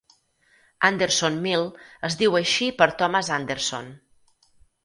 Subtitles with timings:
[0.89, 1.67] Anderson Mill
[2.11, 3.93] es diu així per Thomas Anderson.